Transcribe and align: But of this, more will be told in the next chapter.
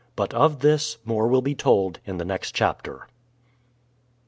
But 0.15 0.33
of 0.33 0.61
this, 0.61 0.97
more 1.05 1.27
will 1.27 1.43
be 1.43 1.53
told 1.53 1.99
in 2.07 2.17
the 2.17 2.25
next 2.25 2.53
chapter. 2.53 3.05